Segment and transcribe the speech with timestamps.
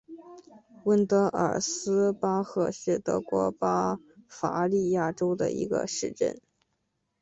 [0.85, 6.41] 温德尔斯巴赫是德国巴伐利亚州的一个市镇。